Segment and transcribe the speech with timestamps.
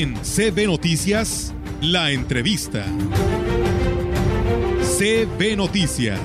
[0.00, 2.84] En CB Noticias, la entrevista.
[4.96, 6.20] CB Noticias.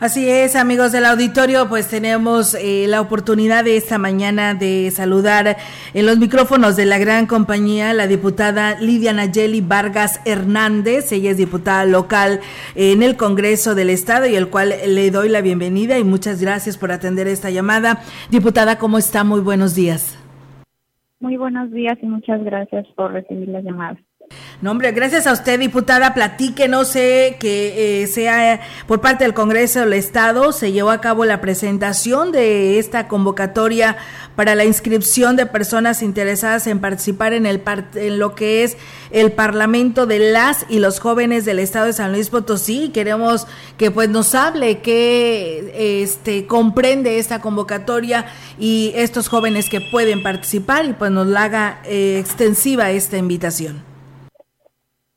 [0.00, 5.56] Así es, amigos del auditorio, pues tenemos eh, la oportunidad de esta mañana de saludar
[5.94, 11.12] en los micrófonos de la gran compañía la diputada Lidia Nayeli Vargas Hernández.
[11.12, 12.40] Ella es diputada local
[12.74, 16.76] en el Congreso del Estado y el cual le doy la bienvenida y muchas gracias
[16.76, 18.02] por atender esta llamada.
[18.30, 19.22] Diputada, ¿cómo está?
[19.22, 20.16] Muy buenos días.
[21.26, 23.98] Muy buenos días y muchas gracias por recibir la llamada.
[24.62, 26.14] No, hombre, gracias a usted, diputada.
[26.14, 31.02] Platique, no sé, que eh, sea por parte del Congreso del Estado, se llevó a
[31.02, 33.98] cabo la presentación de esta convocatoria
[34.34, 37.62] para la inscripción de personas interesadas en participar en, el
[37.96, 38.78] en lo que es
[39.10, 42.88] el Parlamento de las y los jóvenes del Estado de San Luis Potosí.
[42.94, 43.46] Queremos
[43.76, 48.24] que pues nos hable qué este, comprende esta convocatoria
[48.58, 53.85] y estos jóvenes que pueden participar y pues nos la haga eh, extensiva esta invitación.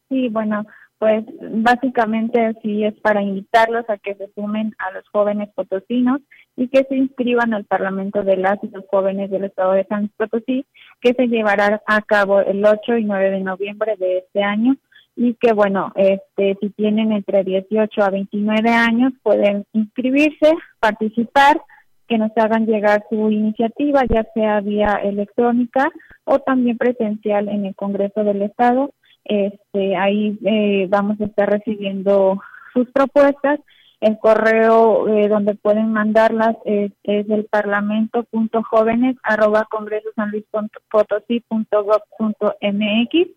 [0.10, 0.66] Sí, bueno,
[1.00, 6.20] pues básicamente sí es para invitarlos a que se sumen a los jóvenes potosinos
[6.58, 10.10] y que se inscriban al Parlamento de las y los jóvenes del Estado de San
[10.18, 10.66] Potosí,
[11.00, 14.76] que se llevará a cabo el 8 y 9 de noviembre de este año.
[15.16, 21.62] Y que bueno, este si tienen entre 18 a 29 años pueden inscribirse, participar,
[22.10, 25.90] que nos hagan llegar su iniciativa, ya sea vía electrónica
[26.26, 28.92] o también presencial en el Congreso del Estado
[29.26, 32.42] este, ahí eh, vamos a estar recibiendo
[32.74, 33.60] sus propuestas.
[34.02, 39.68] El correo eh, donde pueden mandarlas es, es el parlamento.jóvenes arroba
[42.62, 43.28] mx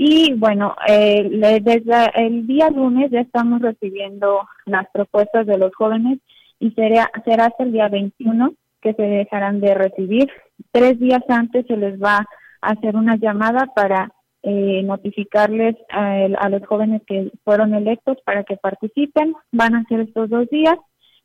[0.00, 1.28] y bueno, eh,
[1.60, 6.20] desde el día lunes ya estamos recibiendo las propuestas de los jóvenes
[6.60, 10.30] y será, será hasta el día 21 que se dejarán de recibir.
[10.70, 12.24] Tres días antes se les va
[12.60, 18.56] a hacer una llamada para eh, notificarles a, los jóvenes que fueron electos para que
[18.56, 19.34] participen.
[19.52, 20.76] Van a ser estos dos días.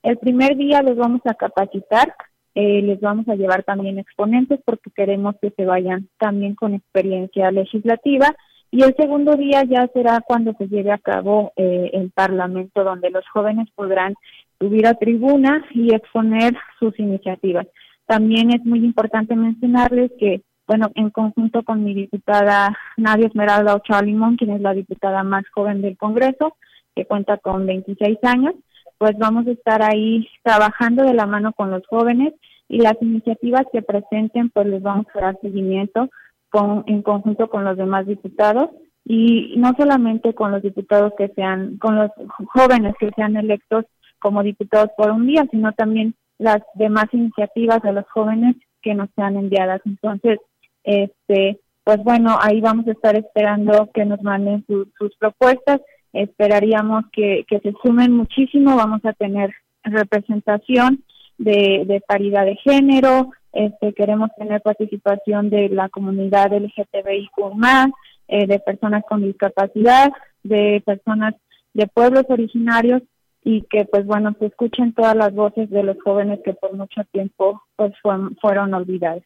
[0.02, 2.14] El primer día los vamos a capacitar,
[2.56, 7.52] eh, les vamos a llevar también exponentes porque queremos que se vayan también con experiencia
[7.52, 8.36] legislativa.
[8.72, 13.12] Y el segundo día ya será cuando se lleve a cabo eh, el Parlamento, donde
[13.12, 14.16] los jóvenes podrán
[14.60, 17.68] subir a tribuna y exponer sus iniciativas.
[18.08, 24.02] También es muy importante mencionarles que bueno, en conjunto con mi diputada Nadia Esmeralda Ochoa
[24.02, 26.56] Limón, quien es la diputada más joven del Congreso,
[26.96, 28.56] que cuenta con 26 años,
[28.98, 32.34] pues vamos a estar ahí trabajando de la mano con los jóvenes
[32.70, 36.10] y las iniciativas que presenten, pues les vamos a dar seguimiento
[36.50, 38.70] con, en conjunto con los demás diputados
[39.06, 42.12] y no solamente con los diputados que sean, con los
[42.48, 43.86] jóvenes que sean electos
[44.20, 49.10] como diputados por un día, sino también las demás iniciativas de los jóvenes que nos
[49.16, 49.82] sean enviadas.
[49.86, 50.40] Entonces,
[50.84, 55.82] este, pues bueno, ahí vamos a estar esperando que nos manden sus propuestas.
[56.14, 58.76] Esperaríamos que, se sumen muchísimo.
[58.76, 61.04] Vamos a tener representación
[61.38, 63.32] de, de paridad de género.
[63.52, 67.88] Este, queremos tener participación de la comunidad LGTBIQ más,
[68.28, 70.12] eh, de personas con discapacidad,
[70.44, 71.36] de personas
[71.74, 73.02] de pueblos originarios
[73.44, 77.02] y que pues bueno se escuchen todas las voces de los jóvenes que por mucho
[77.12, 79.24] tiempo pues fueron, fueron olvidados.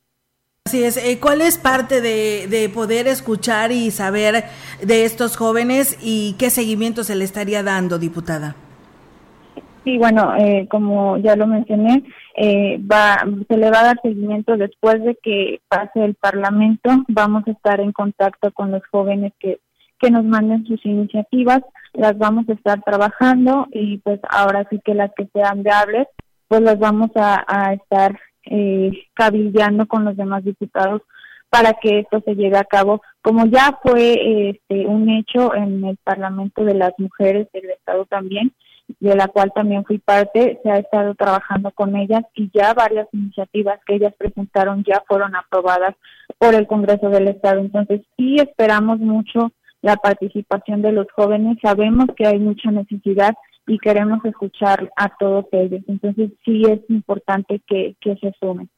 [0.67, 4.43] Así es, eh, ¿cuál es parte de, poder escuchar y saber
[4.85, 8.53] de estos jóvenes y qué seguimiento se le estaría dando, diputada?
[9.85, 12.03] Sí, bueno, eh, como ya lo mencioné,
[12.35, 16.89] eh, va, se le va a dar seguimiento después de que pase el Parlamento.
[17.07, 19.61] Vamos a estar en contacto con los jóvenes que,
[20.01, 21.61] que nos manden sus iniciativas,
[21.93, 26.09] las vamos a estar trabajando y pues ahora sí que las que sean viables,
[26.49, 28.91] pues las vamos a estar eh,
[29.87, 31.01] con los demás diputados
[31.49, 35.97] para que esto se lleve a cabo, como ya fue este, un hecho en el
[36.03, 38.53] Parlamento de las Mujeres del Estado también,
[38.99, 43.07] de la cual también fui parte, se ha estado trabajando con ellas y ya varias
[43.11, 45.95] iniciativas que ellas presentaron ya fueron aprobadas
[46.37, 47.59] por el Congreso del Estado.
[47.59, 49.51] Entonces, sí esperamos mucho
[49.81, 53.33] la participación de los jóvenes, sabemos que hay mucha necesidad
[53.67, 55.81] y queremos escuchar a todos ellos.
[55.87, 58.69] Entonces sí es importante que, se sumen.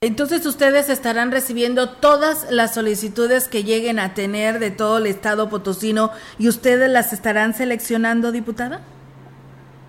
[0.00, 5.48] Entonces ustedes estarán recibiendo todas las solicitudes que lleguen a tener de todo el estado
[5.48, 8.80] potosino y ustedes las estarán seleccionando, diputada.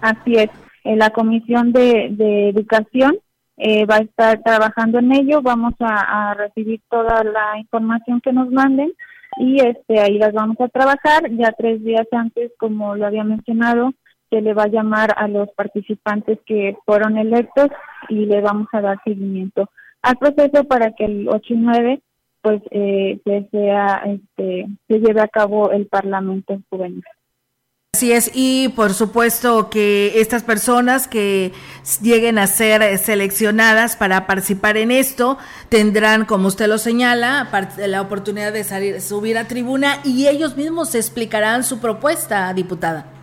[0.01, 0.49] Así es.
[0.83, 3.17] La Comisión de, Educación
[3.57, 5.41] eh, va a estar trabajando en ello.
[5.43, 8.93] Vamos a, a, recibir toda la información que nos manden
[9.37, 11.29] y este ahí las vamos a trabajar.
[11.31, 13.91] Ya tres días antes, como lo había mencionado,
[14.29, 17.69] se le va a llamar a los participantes que fueron electos
[18.09, 19.69] y le vamos a dar seguimiento
[20.01, 22.01] al proceso para que el 8 y 9
[22.41, 27.03] pues eh, se sea este se lleve a cabo el Parlamento Juvenil.
[27.93, 31.51] Así es, y por supuesto que estas personas que
[32.01, 35.37] lleguen a ser seleccionadas para participar en esto
[35.67, 40.95] tendrán, como usted lo señala, la oportunidad de salir, subir a tribuna y ellos mismos
[40.95, 43.18] explicarán su propuesta, diputada.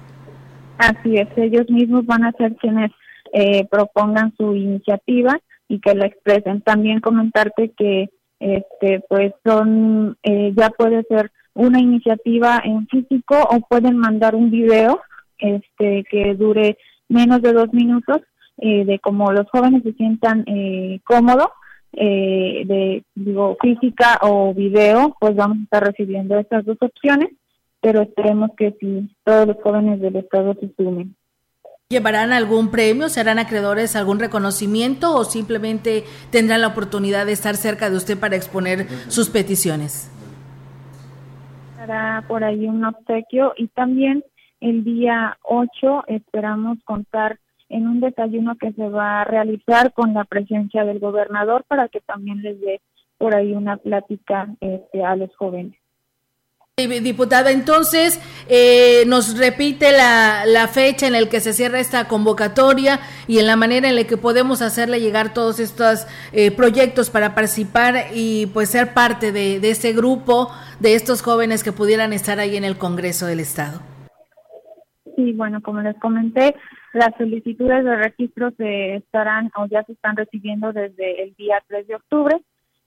[0.79, 2.91] Así es, ellos mismos van a ser quienes
[3.33, 5.39] eh, propongan su iniciativa
[5.69, 6.61] y que la expresen.
[6.63, 13.61] También comentarte que este pues son eh, ya puede ser una iniciativa en físico o
[13.61, 15.01] pueden mandar un video
[15.39, 16.77] este que dure
[17.09, 18.21] menos de dos minutos
[18.59, 21.49] eh, de cómo los jóvenes se sientan eh, cómodos
[21.93, 27.31] eh, de digo física o video pues vamos a estar recibiendo estas dos opciones
[27.87, 31.15] pero esperemos que si todos los jóvenes del estado se sumen
[31.89, 33.09] ¿Llevarán algún premio?
[33.09, 36.03] ¿Serán acreedores algún reconocimiento o simplemente
[36.33, 40.13] tendrán la oportunidad de estar cerca de usted para exponer sus peticiones?
[42.27, 44.25] por ahí un obsequio y también
[44.61, 47.39] el día 8 esperamos contar
[47.69, 52.01] en un desayuno que se va a realizar con la presencia del gobernador para que
[52.01, 52.81] también les dé
[53.17, 55.79] por ahí una plática este, a los jóvenes.
[56.79, 58.21] Diputada, entonces
[58.51, 63.47] eh, nos repite la, la, fecha en la que se cierra esta convocatoria y en
[63.47, 68.49] la manera en la que podemos hacerle llegar todos estos eh, proyectos para participar y
[68.49, 72.65] pues ser parte de, de ese grupo de estos jóvenes que pudieran estar ahí en
[72.65, 73.81] el Congreso del Estado.
[75.17, 76.55] Sí, bueno, como les comenté,
[76.93, 81.87] las solicitudes de registro se estarán o ya se están recibiendo desde el día 3
[81.87, 82.37] de octubre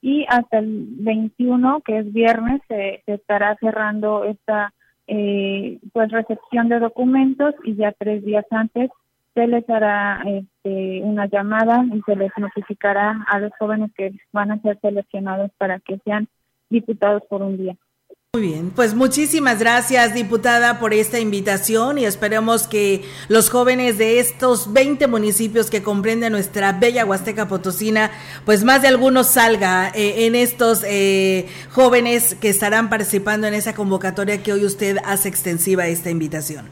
[0.02, 4.74] y hasta el 21, que es viernes, se, estará cerrando esta
[5.08, 8.92] eh, pues recepción de documentos y ya tres días antes
[9.34, 14.52] se les hará este, una llamada y se les notificará a los jóvenes que van
[14.52, 16.28] a ser seleccionados para que sean
[16.70, 17.76] diputados por un día.
[18.36, 24.20] Muy bien, pues muchísimas gracias diputada por esta invitación y esperemos que los jóvenes de
[24.20, 28.12] estos 20 municipios que comprende nuestra bella Huasteca Potosina,
[28.46, 33.74] pues más de algunos salga eh, en estos eh, jóvenes que estarán participando en esa
[33.74, 36.68] convocatoria que hoy usted hace extensiva esta invitación.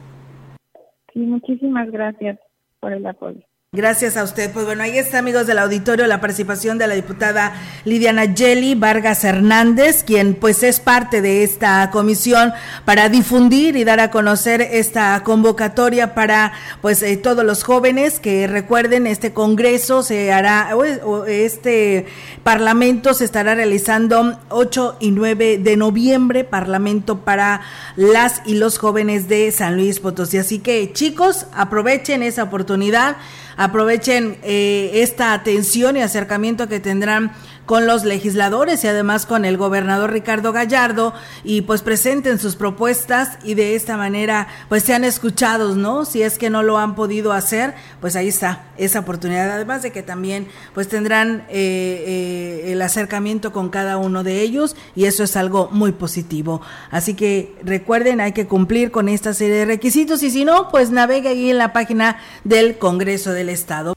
[1.11, 2.37] Sí, muchísimas gracias
[2.79, 3.41] por el apoyo.
[3.77, 4.51] Gracias a usted.
[4.51, 7.53] Pues bueno, ahí está, amigos del auditorio, la participación de la diputada
[7.85, 12.53] Lidiana Jelly Vargas Hernández, quien pues es parte de esta comisión
[12.85, 18.47] para difundir y dar a conocer esta convocatoria para pues eh, todos los jóvenes que
[18.47, 22.07] recuerden este congreso se hará, o este
[22.43, 27.61] parlamento se estará realizando 8 y 9 de noviembre, parlamento para
[27.95, 30.39] las y los jóvenes de San Luis Potosí.
[30.39, 33.17] Así que chicos, aprovechen esa oportunidad
[33.57, 37.31] aprovechen eh, esta atención y acercamiento que tendrán
[37.67, 43.37] con los legisladores y además con el gobernador Ricardo Gallardo y pues presenten sus propuestas
[43.43, 46.05] y de esta manera pues sean escuchados, ¿no?
[46.05, 49.51] Si es que no lo han podido hacer, pues ahí está esa oportunidad.
[49.51, 54.77] Además de que también pues tendrán eh, eh, el acercamiento con cada uno de ellos
[54.95, 56.61] y eso es algo muy positivo.
[56.89, 60.89] Así que recuerden, hay que cumplir con esta serie de requisitos y si no, pues
[60.89, 63.96] navegue ahí en la página del Congreso del Estado.